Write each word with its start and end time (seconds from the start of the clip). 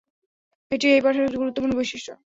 এটিই 0.71 0.93
এই 0.93 1.01
পাঠের 1.01 1.23
একটি 1.23 1.37
গুরুত্বপূর্ণ 1.37 1.73
বৈশিষ্ট্য। 1.77 2.11